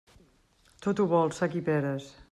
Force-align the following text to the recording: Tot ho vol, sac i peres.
Tot 0.85 1.03
ho 1.03 1.07
vol, 1.13 1.31
sac 1.41 1.59
i 1.61 1.65
peres. 1.71 2.13